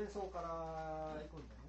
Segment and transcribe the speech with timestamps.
[0.00, 0.48] 前奏から
[1.20, 1.59] 行くんで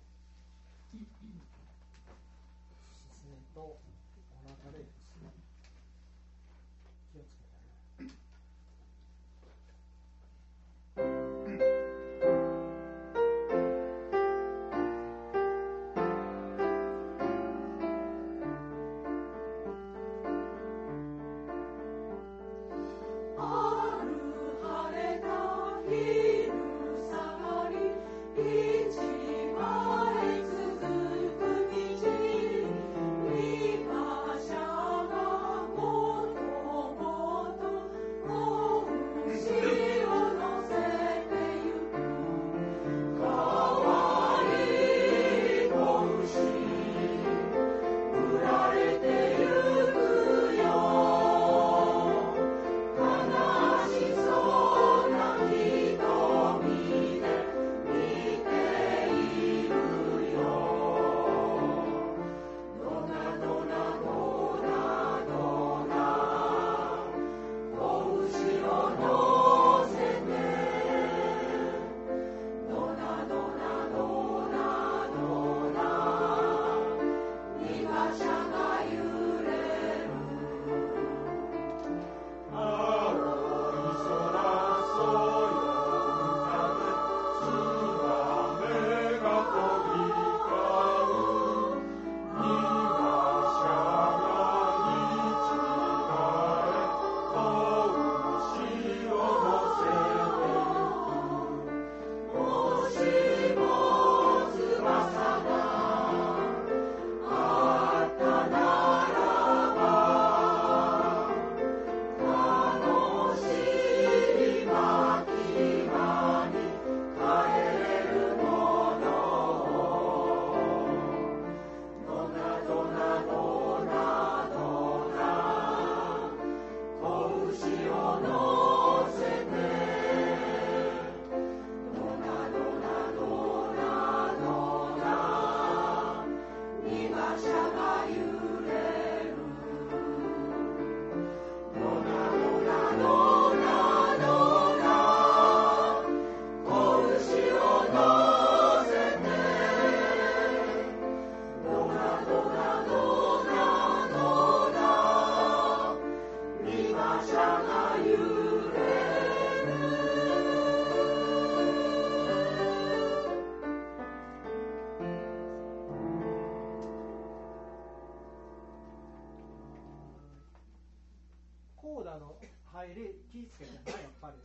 [171.92, 172.40] コーダの
[172.72, 174.40] 入り気ぃつけてなやっぱり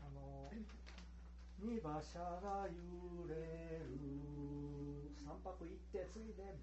[0.00, 0.48] あの
[1.60, 6.56] 荷馬車が揺れる三泊行って次で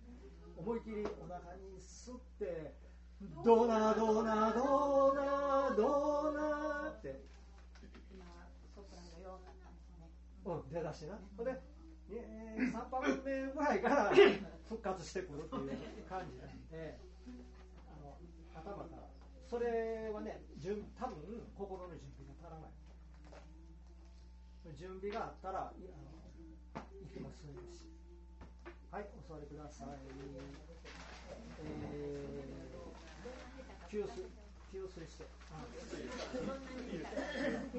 [0.58, 2.74] 思い切りお腹に吸って
[3.46, 7.22] ドナドナドナドナって。
[8.10, 8.26] 今
[8.74, 9.70] ソプラノ弱かった。
[9.70, 10.10] んですね
[10.46, 11.14] うん出だしな。
[11.38, 11.62] ほんで
[12.10, 14.12] 3泊目ぐらいから
[14.68, 16.98] 復活してくるっていう感じなんで。
[19.54, 21.14] それはね準多分
[21.54, 22.74] 心の準備が足らない。
[24.74, 27.86] 準備があったらいあの息も吸えるし。
[28.90, 29.90] はいお座りください。
[31.62, 34.26] えー、給水
[34.72, 35.30] 給水して。